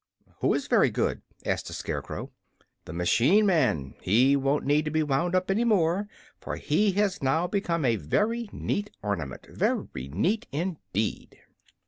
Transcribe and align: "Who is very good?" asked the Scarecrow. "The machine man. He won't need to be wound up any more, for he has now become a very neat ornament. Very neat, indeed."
"Who 0.39 0.55
is 0.55 0.65
very 0.65 0.89
good?" 0.89 1.21
asked 1.45 1.67
the 1.67 1.73
Scarecrow. 1.73 2.31
"The 2.85 2.91
machine 2.93 3.45
man. 3.45 3.93
He 4.01 4.35
won't 4.35 4.65
need 4.65 4.83
to 4.85 4.89
be 4.89 5.03
wound 5.03 5.35
up 5.35 5.51
any 5.51 5.63
more, 5.63 6.07
for 6.39 6.55
he 6.55 6.93
has 6.93 7.21
now 7.21 7.45
become 7.45 7.85
a 7.85 7.97
very 7.97 8.49
neat 8.51 8.89
ornament. 9.03 9.45
Very 9.51 10.07
neat, 10.07 10.47
indeed." 10.51 11.37